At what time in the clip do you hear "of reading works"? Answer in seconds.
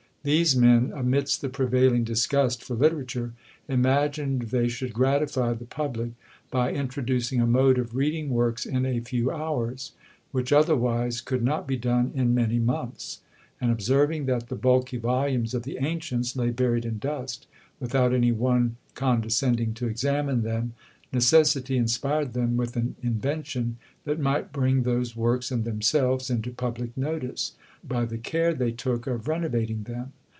7.79-8.63